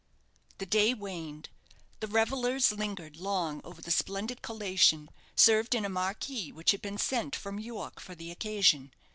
[0.57, 1.49] The day waned.
[1.99, 6.97] The revellers lingered long over the splendid collation, served in a marquee which had been
[6.97, 8.95] sent from York for the occasion.